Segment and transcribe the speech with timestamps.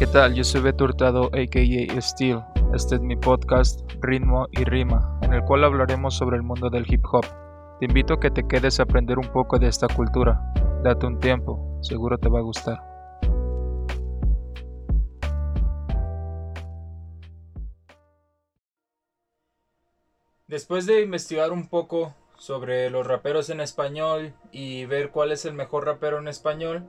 [0.00, 0.34] ¿Qué tal?
[0.34, 2.40] Yo soy Beto Hurtado, aka Steel.
[2.74, 6.90] Este es mi podcast Ritmo y Rima, en el cual hablaremos sobre el mundo del
[6.90, 7.26] hip hop.
[7.80, 10.40] Te invito a que te quedes a aprender un poco de esta cultura.
[10.82, 12.80] Date un tiempo, seguro te va a gustar.
[20.46, 25.52] Después de investigar un poco sobre los raperos en español y ver cuál es el
[25.52, 26.88] mejor rapero en español,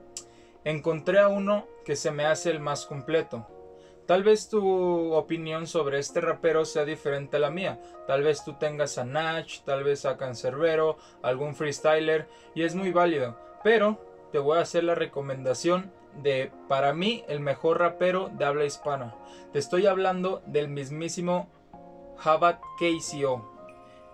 [0.64, 3.46] encontré a uno que se me hace el más completo.
[4.06, 7.80] Tal vez tu opinión sobre este rapero sea diferente a la mía.
[8.06, 12.90] Tal vez tú tengas a Natch, tal vez a Cancerbero, algún freestyler, y es muy
[12.90, 13.38] válido.
[13.62, 13.98] Pero
[14.32, 19.14] te voy a hacer la recomendación de, para mí, el mejor rapero de habla hispana.
[19.52, 21.48] Te estoy hablando del mismísimo
[22.18, 23.50] Jabat KCO.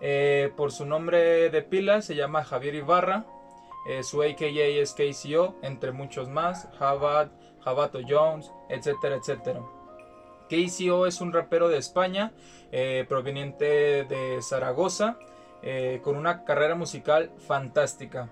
[0.01, 3.25] Eh, por su nombre de pila se llama Javier Ibarra.
[3.85, 9.61] Eh, su AKA es KCO, entre muchos más, Jabat, Jabato Jones, etcétera, etcétera.
[10.49, 12.33] KCO es un rapero de España,
[12.71, 15.17] eh, proveniente de Zaragoza,
[15.61, 18.29] eh, con una carrera musical fantástica.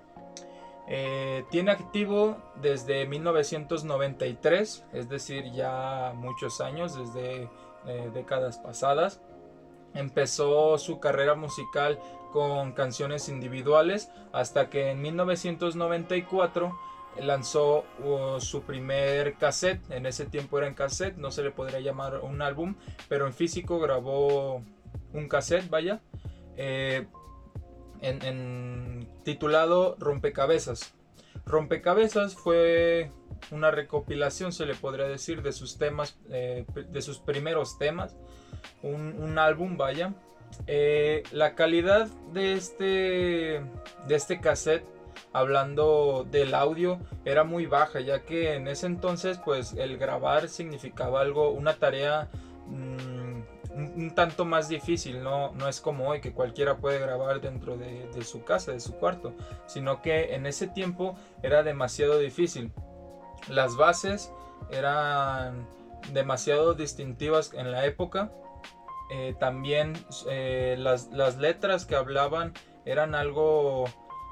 [1.50, 7.50] tiene activo desde 1993, es decir, ya muchos años, desde
[8.14, 9.20] décadas pasadas.
[9.92, 11.98] Empezó su carrera musical
[12.32, 16.76] con canciones individuales hasta que en 1994
[17.20, 21.80] lanzó uh, su primer cassette, en ese tiempo era en cassette, no se le podría
[21.80, 22.76] llamar un álbum,
[23.08, 24.62] pero en físico grabó
[25.12, 26.00] un cassette, vaya,
[26.56, 27.06] eh,
[28.00, 30.94] en, titulado Rompecabezas.
[31.44, 33.10] Rompecabezas fue
[33.50, 38.16] una recopilación, se le podría decir, de sus temas, eh, de sus primeros temas,
[38.82, 40.14] un álbum, vaya,
[40.66, 42.84] eh, la calidad de este,
[44.06, 44.84] de este cassette,
[45.32, 51.20] hablando del audio, era muy baja, ya que en ese entonces, pues el grabar significaba
[51.20, 52.28] algo, una tarea
[52.66, 53.40] mm,
[53.74, 55.52] un, tanto más difícil, ¿no?
[55.52, 58.94] no es como hoy que cualquiera puede grabar dentro de, de su casa, de su
[58.94, 59.34] cuarto,
[59.66, 62.72] sino que en ese tiempo era demasiado difícil.
[63.48, 64.32] Las bases
[64.70, 65.66] eran
[66.12, 68.32] demasiado distintivas en la época
[69.10, 69.94] eh, también
[70.28, 71.08] eh, las,
[71.38, 72.52] letras que hablaban
[72.84, 73.86] eran algo,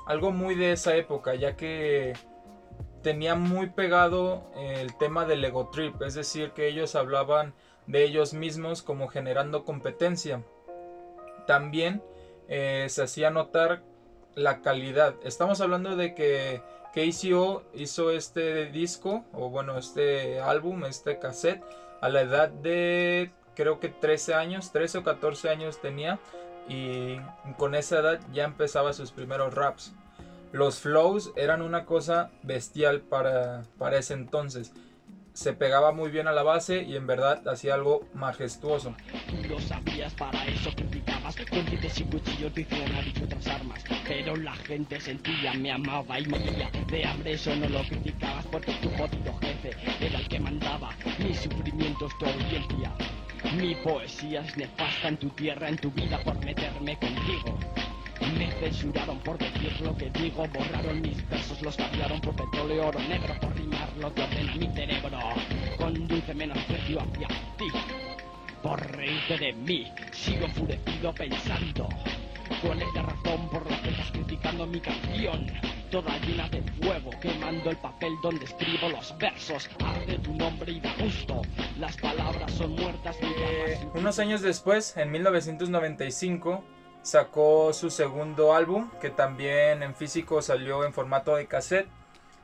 [0.06, 2.12] algo muy de esa época, ya que
[3.03, 7.54] tenía muy pegado el tema del ego trip, es decir, que ellos hablaban
[7.87, 10.42] de ellos mismos como generando competencia.
[11.47, 12.03] También
[12.48, 13.82] eh, se hacía notar
[14.34, 15.14] la calidad.
[15.25, 16.62] Estamos hablando de que
[16.93, 21.62] KCO hizo este disco, o bueno, este álbum, este cassette,
[22.00, 26.21] a la edad de creo que 13 años, 13 o 14 años tenía
[26.69, 27.17] y
[27.56, 29.94] con esa edad ya empezaba sus primeros raps.
[30.53, 34.72] Los flows eran una cosa bestial para, para ese entonces
[35.37, 38.97] se pegaba muy bien a la base y en verdad hacía algo majestuoso.
[39.47, 43.84] Lo sabías, para eso criticabas con dientes y cuchillos, diccionarios y otras armas.
[44.09, 48.73] Pero la gente sentía, me amaba y moría de hambre, eso no lo criticabas porque
[48.81, 50.94] tu jodido jefe era el que mandaba.
[51.19, 52.94] Mi sufrimiento es tu audiencia.
[53.54, 57.58] Mi poesía es nefasta en tu tierra, en tu vida por meterme contigo.
[58.36, 62.98] Me censuraron por decir lo que digo, borraron mis versos, los cambiaron por petróleo oro
[63.08, 65.18] negro, por rimar lo que ordena mi cerebro.
[65.78, 67.66] Con dulce menosprecio hacia ti,
[68.62, 71.88] por reírte de mí, sigo enfurecido pensando.
[72.60, 75.46] ¿Cuál es la razón por la que estás criticando mi canción?
[75.91, 79.70] Toda llena de fuego, quemando el papel donde escribo los versos.
[79.84, 81.42] Arde tu nombre y da gusto.
[81.78, 83.16] Las palabras son muertas.
[83.22, 86.64] Eh, unos años después, en 1995,
[87.02, 91.88] sacó su segundo álbum, que también en físico salió en formato de cassette,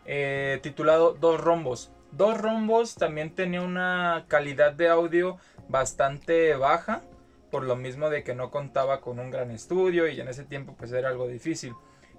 [0.07, 1.91] eh, titulado Dos Rombos.
[2.13, 5.39] Dos Rombos también tenía una calidad de audio
[5.69, 7.03] bastante baja,
[7.51, 10.77] por lo mismo de que no contaba con un gran estudio y en ese tiempo
[10.79, 11.75] pues era algo difícil.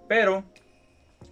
[0.10, 0.44] Pero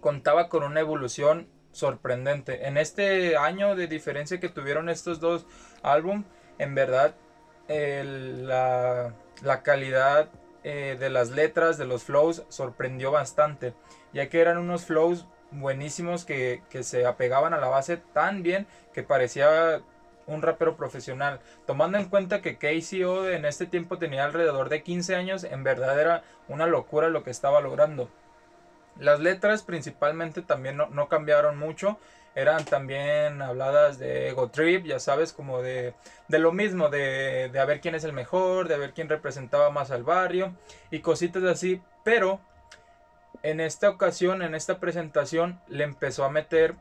[0.00, 2.66] contaba con una evolución sorprendente.
[2.66, 5.46] En este año de diferencia que tuvieron estos dos
[5.82, 6.26] álbumes,
[6.58, 7.14] en verdad
[7.68, 10.28] la, la calidad
[10.64, 13.74] eh, de las letras, de los flows, sorprendió bastante,
[14.12, 19.02] ya que eran unos flows buenísimos que, se apegaban a la base tan bien que
[19.02, 19.82] parecía
[20.26, 21.40] un rapero profesional.
[21.66, 26.00] Tomando en cuenta que KCO en este tiempo tenía alrededor de 15 años, en verdad
[26.00, 28.08] era una locura lo que estaba logrando.
[28.98, 31.98] Las letras principalmente también no cambiaron mucho
[32.34, 35.94] eran también habladas de ego trip, ya sabes, como de,
[36.28, 39.70] de lo mismo, de, de ver quién es el mejor, de a ver quién representaba
[39.70, 40.54] más al barrio
[40.90, 42.40] y cositas así, pero
[43.42, 46.76] en esta ocasión, en esta presentación, le empezó a meter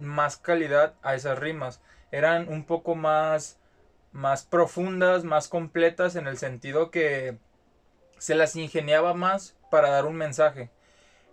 [0.00, 1.80] más calidad a esas rimas.
[2.10, 3.58] eran un poco más,
[4.12, 7.36] más profundas, más completas en el sentido que
[8.18, 10.70] se las ingeniaba más para dar un mensaje.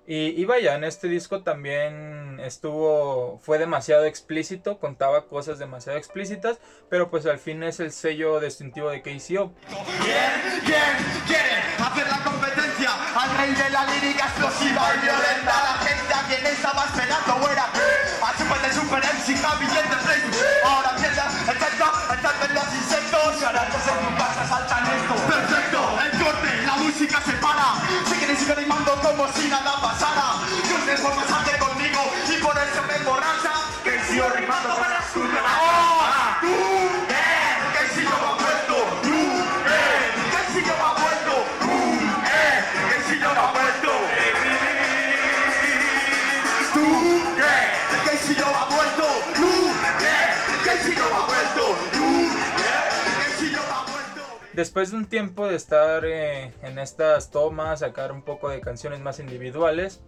[0.07, 6.59] Y, vaya, en este disco también estuvo, fue demasiado explícito, contaba cosas demasiado explícitas,
[6.91, 9.51] pero pues al fin es el sello distintivo de KCO.
[9.65, 10.93] ¿Quién, quién
[11.25, 15.53] quiere hacer la competencia al rey de la lírica explosiva y violenta?
[15.65, 20.95] La gente a quien estaba esperando fuera, a super de super MC, Javi y Ahora
[20.97, 25.15] piensa, etcétera, están los insectos, ahora en tu casa saltan esto.
[25.33, 27.65] Perfecto, el corte, la música se para,
[33.85, 35.75] siguen y siguen rimando como si nada
[54.53, 59.01] Después de un tiempo de estar eh, en estas tomas, sacar un poco de canciones
[59.01, 60.01] más individuales,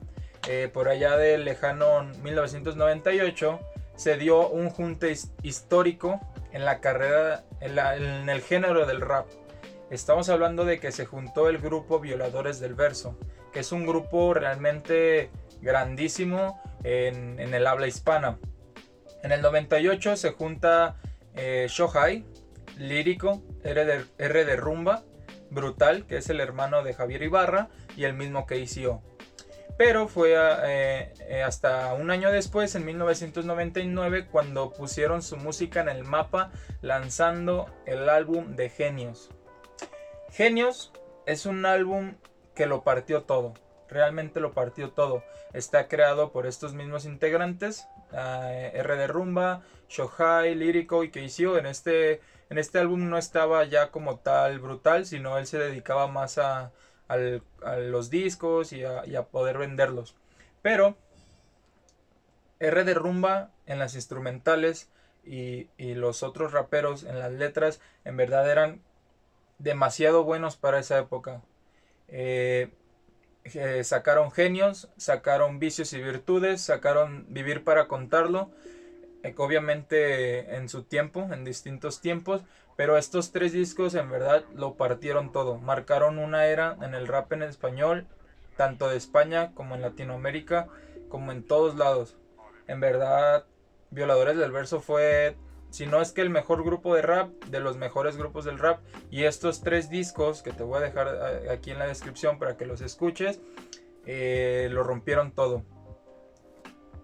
[0.48, 3.60] eh, por allá del lejano 1998
[3.98, 5.14] se dio un junte
[5.44, 6.22] histórico
[6.54, 9.28] en la carrera, en, el género del rap.
[9.90, 13.18] Estamos hablando de que se juntó el grupo Violadores del Verso,
[13.52, 18.40] que es un grupo realmente grandísimo en, el habla hispana.
[19.24, 20.96] En el 98 se junta
[21.36, 22.24] eh, Shohai,
[22.78, 23.86] lírico, R
[24.46, 25.04] de, Rumba,
[25.50, 29.02] Brutal, que es el hermano de Javier Ibarra, y el mismo que hizo.
[29.78, 35.90] Pero fue eh, eh, hasta un año después, en 1999, cuando pusieron su música en
[35.90, 36.52] el mapa
[36.82, 39.30] lanzando el álbum de Genios.
[40.32, 40.92] Genios
[41.28, 42.16] es un álbum
[42.56, 43.54] que lo partió todo,
[43.88, 45.24] realmente lo partió todo.
[45.54, 51.56] Está creado por estos mismos integrantes, eh, R de Rumba, Shohai, Lírico y Keisio.
[51.58, 56.08] En este, en este álbum no estaba ya como tal brutal, sino él se dedicaba
[56.08, 56.72] más a,
[57.10, 60.16] los discos y a, poder venderlos.
[60.62, 60.98] Pero
[62.60, 64.90] R de Rumba en las instrumentales
[65.24, 68.82] y, los otros raperos en las letras en verdad eran
[69.60, 71.42] demasiado buenos para esa época.
[72.08, 72.72] Eh,
[73.54, 78.52] eh, sacaron genios, sacaron vicios y virtudes, sacaron vivir para contarlo,
[79.38, 82.42] obviamente en su tiempo, en distintos tiempos,
[82.76, 87.34] pero estos tres discos en verdad lo partieron todo, marcaron una era en el rap
[87.34, 88.08] en español,
[88.56, 90.68] tanto de España como en Latinoamérica,
[91.10, 92.18] como en todos lados.
[92.68, 93.46] En verdad,
[93.92, 95.36] Violadores del Verso fue
[95.70, 98.80] si no es que el mejor grupo de rap, de los mejores grupos del rap.
[99.12, 102.58] Y estos tres discos que te voy a dejar eh, aquí en la descripción para
[102.58, 103.42] que los escuches,
[104.06, 105.64] eh, lo rompieron todo.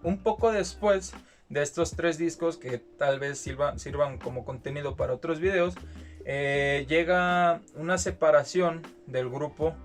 [0.02, 1.14] Un poco después
[1.54, 5.76] de estos tres discos que tal vez sirvan, sirvan como contenido para otros videos,
[6.26, 9.76] eh, llega una separación del grupo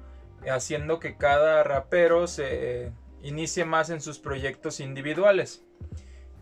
[0.51, 2.93] haciendo que cada rapero se
[3.23, 5.63] inicie más en sus proyectos individuales.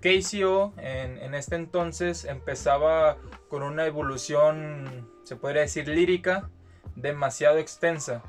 [0.00, 3.17] KCO en, este entonces empezaba
[3.49, 6.50] con una evolución, se podría decir, lírica,
[6.94, 8.23] demasiado extensa.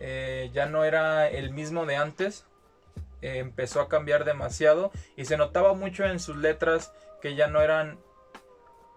[0.00, 2.46] Eh, ya no era el mismo de antes,
[3.22, 7.98] empezó a cambiar demasiado y se notaba mucho en sus letras que ya no eran,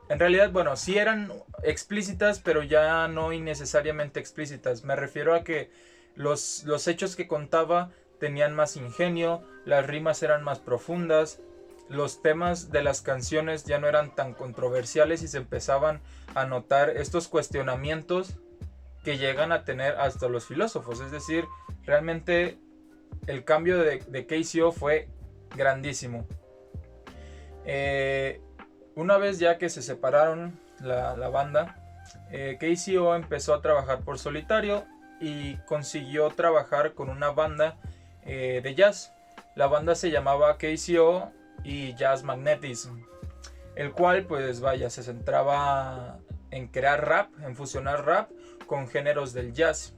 [0.10, 1.32] en realidad, bueno, sí eran
[1.64, 4.84] explícitas, pero ya no innecesariamente explícitas.
[4.84, 5.72] Me refiero a que
[6.16, 11.40] los, los hechos que contaba tenían más ingenio, las rimas eran más profundas,
[11.88, 16.02] los temas de las canciones ya no eran tan controversiales y se empezaban
[16.34, 18.38] a notar estos cuestionamientos
[19.04, 21.00] que llegan a tener hasta los filósofos.
[21.00, 21.46] Es decir,
[21.84, 22.58] realmente
[23.28, 25.08] el cambio de, KCO fue
[25.56, 26.26] grandísimo.
[27.66, 28.42] Eh,
[28.96, 31.76] una vez ya que se separaron la, banda,
[32.32, 34.86] eh, KCO empezó a trabajar por solitario
[35.20, 37.78] y consiguió trabajar con una banda
[38.24, 39.14] eh, de jazz.
[39.56, 41.32] La banda se llamaba KCO
[41.64, 43.00] y Jazz Magnetism,
[43.76, 46.20] el cual pues vaya, se centraba
[46.52, 48.30] en crear rap, en fusionar rap
[48.68, 49.96] con géneros del jazz.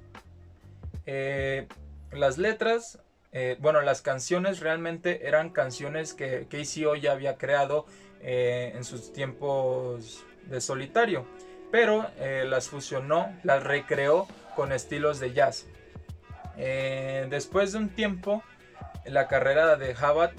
[2.12, 3.00] Las letras,
[3.31, 7.86] eh, bueno, las canciones realmente eran canciones que KCO ya había creado
[8.22, 11.25] eh, en sus tiempos de solitario,
[11.72, 12.10] pero
[12.46, 15.67] las fusionó, las recreó con estilos de jazz.
[16.55, 18.41] después de un tiempo,
[19.05, 20.31] la carrera de Jabat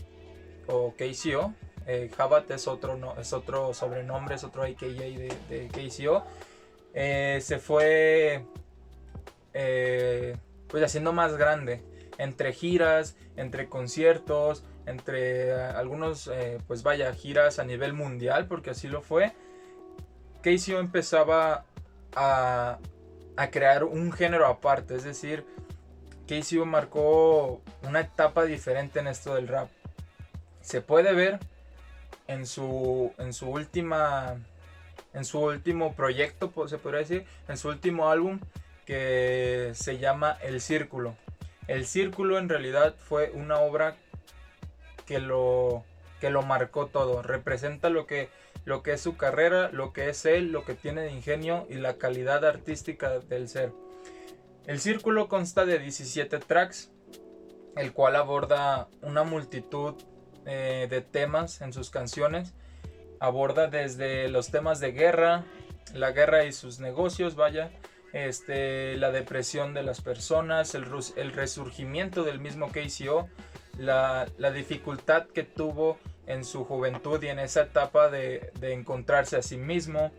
[0.66, 1.54] o KCO.
[1.86, 6.24] Eh, Jabat es otro, es otro sobrenombre, es otro AKA de, de KCO.
[6.94, 8.44] Eh, se fue
[9.54, 10.36] eh,
[10.68, 11.82] pues haciendo más grande
[12.18, 18.88] entre giras, entre conciertos, entre algunos, eh, pues vaya, giras a nivel mundial, porque así
[18.88, 19.32] lo fue,
[20.42, 21.64] KCO empezaba
[22.14, 22.78] a,
[23.36, 25.44] a crear un género aparte, es decir,
[26.26, 29.68] KCO marcó una etapa diferente en esto del rap.
[30.60, 31.38] Se puede ver
[32.26, 34.36] en su, en su última
[35.14, 38.40] en su último proyecto, se podría decir, en su último álbum
[38.84, 41.16] que se llama El Círculo.
[41.68, 43.94] El Círculo en realidad fue una obra
[45.06, 45.84] que lo,
[46.20, 48.28] que lo marcó todo, representa lo que,
[48.64, 51.74] lo que es su carrera, lo que es él, lo que tiene de ingenio y
[51.74, 53.72] la calidad artística del ser.
[54.66, 56.90] El Círculo consta de 17 tracks,
[57.76, 59.94] el cual aborda una multitud
[60.46, 62.54] eh, de temas en sus canciones
[63.20, 65.44] aborda desde los temas de guerra,
[65.94, 67.70] la guerra y sus negocios, vaya,
[68.12, 70.86] este, la depresión de las personas, el,
[71.32, 73.28] resurgimiento del mismo KCO,
[73.78, 79.42] la, la, dificultad que tuvo en su juventud y en esa etapa de, encontrarse a
[79.42, 80.12] sí mismo.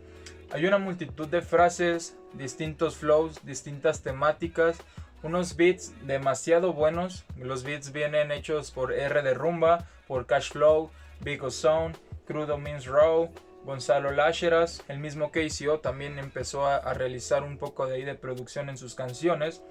[0.52, 4.78] Hay una multitud de frases, distintos flows, distintas temáticas,
[5.22, 7.26] unos beats demasiado buenos.
[7.38, 10.90] Los beats vienen hechos por R de Rumba, por Cash Flow,
[11.22, 13.32] Big Sound Crudo Means Raw,
[13.70, 18.68] Gonzalo Lácheras, el mismo KCO también empezó a, realizar un poco de ahí de producción
[18.68, 19.62] en sus canciones.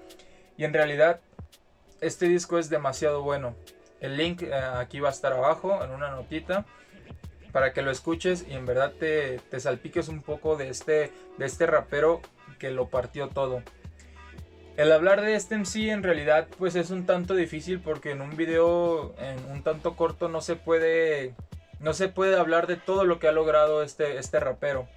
[0.55, 1.19] Y en realidad,
[1.99, 3.57] este disco es demasiado bueno.
[3.99, 6.65] El link eh, aquí va a estar abajo en una notita
[7.51, 11.45] para que lo escuches y en verdad te, te, salpiques un poco de este, de
[11.45, 12.21] este rapero
[12.57, 13.63] que lo partió todo.
[14.77, 18.37] El hablar de este MC en realidad pues es un tanto difícil porque en un
[18.37, 21.35] video en un tanto corto no se puede
[21.79, 24.87] no se puede hablar de todo lo que ha logrado este, este rapero.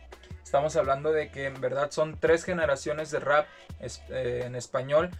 [0.43, 3.47] Estamos hablando de que en verdad son tres generaciones de rap
[3.81, 5.11] eh, en español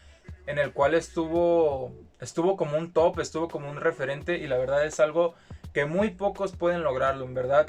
[0.47, 4.85] en el cual estuvo, estuvo como un top, estuvo como un referente y la verdad
[4.85, 5.35] es algo
[5.73, 7.69] que muy pocos pueden lograrlo, en verdad.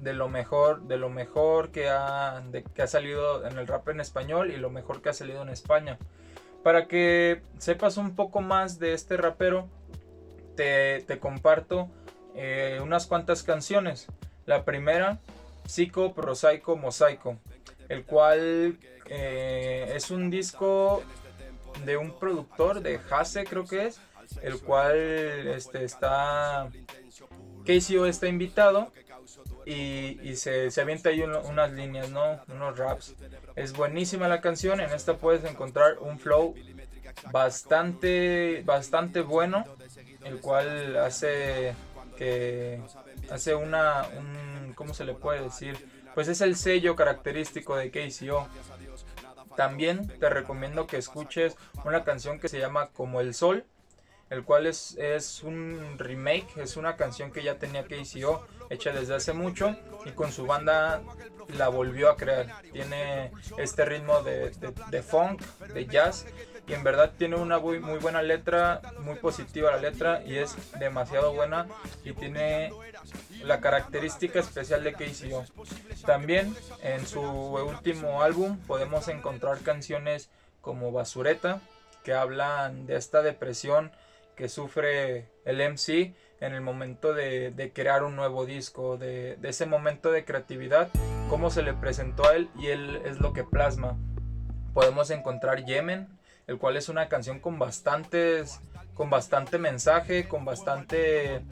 [0.00, 2.42] De lo mejor, de lo mejor que ha,
[2.74, 5.48] que ha salido en el rap en español y lo mejor que ha salido en
[5.48, 5.98] España.
[6.62, 9.68] Para que sepas un poco más de este rapero,
[10.54, 11.88] te, te comparto
[12.36, 14.06] eh, unas cuantas canciones.
[14.44, 15.18] La primera,
[15.66, 17.38] Psico, Prosaico, Mosaico,
[17.88, 21.02] el cual eh, es un disco
[21.84, 24.00] de un productor de Hase, creo que es,
[24.42, 26.68] el cual este, está.
[27.64, 28.92] KCO está invitado
[29.64, 32.40] y, se, se, avienta ahí unas líneas, ¿no?
[32.48, 33.16] Unos raps.
[33.56, 36.54] Es buenísima la canción, en esta puedes encontrar un flow
[37.32, 39.64] bastante, bastante bueno,
[40.24, 41.74] el cual hace
[42.16, 42.80] que
[43.30, 45.88] hace una, un, ¿cómo se le puede decir?
[46.14, 48.48] Pues es el sello característico de KCO.
[49.56, 53.64] También te recomiendo que escuches una canción que se llama Como el Sol,
[54.30, 59.14] el cual es, es un remake, es una canción que ya tenía KCO hecha desde
[59.14, 61.02] hace mucho y con su banda
[61.56, 62.62] la volvió a crear.
[62.72, 64.50] Tiene este ritmo de,
[64.90, 65.42] de funk,
[65.72, 66.26] de jazz
[66.66, 70.56] y en verdad tiene una muy, muy buena letra, muy positiva la letra y es
[70.78, 71.66] demasiado buena
[72.04, 72.72] y tiene
[73.44, 75.44] la característica especial de KCO.
[76.04, 80.30] También en su último álbum podemos encontrar canciones
[80.60, 81.60] como Basureta
[82.02, 83.92] que hablan de esta depresión
[84.34, 89.64] que sufre el MC en el momento de, crear un nuevo disco, de, de, ese
[89.64, 90.90] momento de creatividad,
[91.30, 93.96] cómo se le presentó a él y él es lo que plasma.
[94.74, 96.15] Podemos encontrar Yemen,
[96.46, 98.60] el cual es una canción con bastantes,
[98.94, 101.42] con bastante mensaje, con bastante,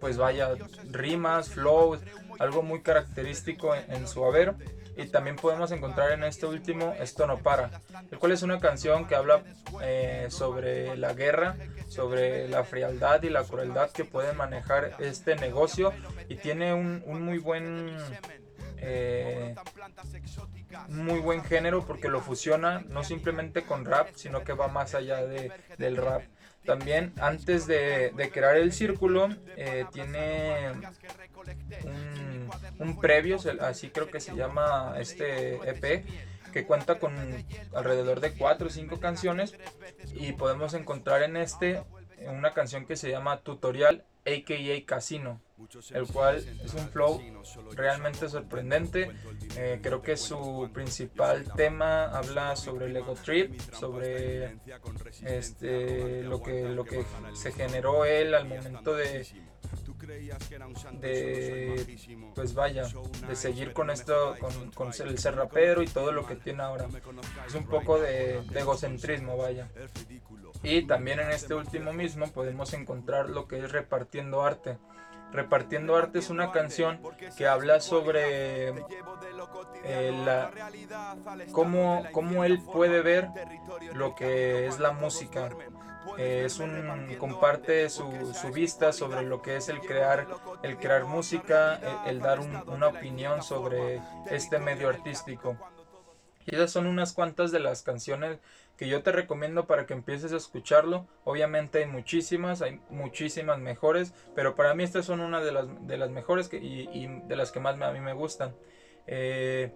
[0.00, 0.54] pues vaya,
[0.90, 2.00] rimas, flows,
[2.38, 4.54] algo muy característico en, su haber.
[4.96, 9.06] Y también podemos encontrar en este último Esto no para, el cual es una canción
[9.06, 9.42] que habla
[9.82, 11.56] eh, sobre la guerra,
[11.88, 15.92] sobre la frialdad y la crueldad que puede manejar este negocio
[16.28, 17.96] y tiene un, muy buen
[18.76, 19.54] eh,
[20.88, 25.24] muy buen género porque lo fusiona no simplemente con rap, sino que va más allá
[25.24, 26.22] de, del rap.
[26.64, 30.72] También antes de, crear el círculo, eh, tiene
[31.84, 36.04] un, un previo, así creo que se llama este EP,
[36.52, 37.14] que cuenta con
[37.74, 39.54] alrededor de 4 o 5 canciones
[40.14, 41.82] y podemos encontrar en este
[42.26, 45.40] una canción que se llama Tutorial AKA Casino,
[45.92, 47.20] el cual es un flow
[47.72, 49.10] realmente sorprendente.
[49.56, 54.58] Eh, creo que su principal tema habla sobre el ego trip, sobre
[55.22, 59.26] este, lo, que, lo que se generó él al momento de,
[61.00, 61.98] de
[62.34, 62.84] pues vaya
[63.28, 66.88] de seguir con esto con, con el ser rapero y todo lo que tiene ahora.
[67.46, 69.68] Es un poco de, de egocentrismo vaya.
[70.62, 74.78] y también en este último mismo podemos encontrar lo que es repartiendo arte
[75.32, 77.00] Repartiendo Arte es una canción
[77.36, 78.68] que habla sobre
[79.84, 80.50] eh, la,
[81.52, 83.28] cómo, cómo, él puede ver
[83.94, 85.50] lo que es la música.
[86.18, 90.26] Eh, es un comparte su, su, vista sobre lo que es el crear
[90.62, 95.56] el crear música el, dar una opinión sobre este medio artístico
[96.46, 98.38] y esas son unas cuantas de las canciones
[98.80, 101.06] que yo te recomiendo para que empieces a escucharlo.
[101.24, 105.98] Obviamente hay muchísimas, hay muchísimas mejores, pero para mí estas son una de las, de
[105.98, 108.54] las mejores y, de las que más a mí me gustan.
[109.06, 109.70] Eh,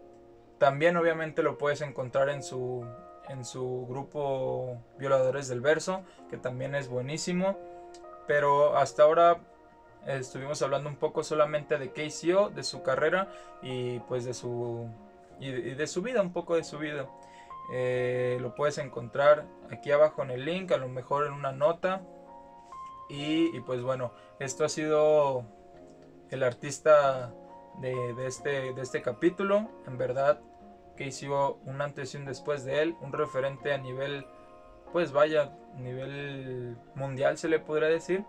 [0.57, 2.87] también obviamente lo puedes encontrar en su,
[3.29, 7.59] en su grupo Violadores del Verso, que también es buenísimo.
[8.27, 9.37] Pero hasta ahora
[10.07, 13.29] estuvimos hablando un poco solamente de KCO, de su carrera
[13.61, 14.89] y pues de su,
[15.39, 17.07] y de su vida, un poco de su vida.
[17.73, 22.03] Eh, lo puedes encontrar aquí abajo en el link, a lo mejor en una nota.
[23.09, 25.45] Y, pues bueno, esto ha sido
[26.31, 27.33] el artista
[27.81, 29.69] de, este, de este capítulo.
[29.87, 30.41] En verdad
[30.97, 34.27] que hizo un antes y un después de él, un referente a nivel,
[34.93, 38.25] pues vaya, nivel mundial se le podría decir.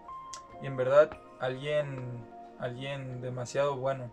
[0.62, 2.25] Y en verdad alguien,
[2.60, 4.12] alguien demasiado bueno.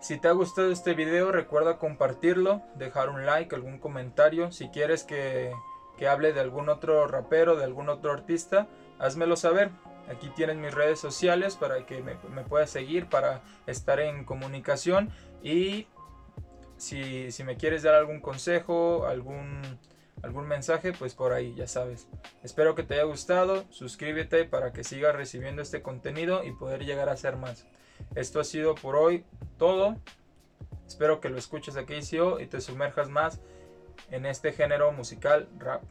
[0.00, 4.52] Si te ha gustado este video recuerda compartirlo, dejar un like, algún comentario.
[4.52, 5.52] Si quieres que,
[6.08, 9.70] hable de algún otro rapero, de algún otro artista, házmelo saber.
[10.08, 15.10] Aquí tienes mis redes sociales para que me, puedas seguir, para estar en comunicación.
[15.42, 15.88] Y
[16.76, 19.62] si, si, me quieres dar algún consejo, algún,
[20.22, 22.06] algún mensaje, pues por ahí, ya sabes.
[22.44, 27.08] Espero que te haya gustado, suscríbete para que sigas recibiendo este contenido y poder llegar
[27.08, 27.66] a ser más.
[28.14, 29.24] Esto ha sido por hoy
[29.58, 29.96] todo.
[30.86, 31.94] Espero que lo escuches aquí
[32.40, 33.40] y te sumerjas más
[34.10, 35.82] en este género musical rap.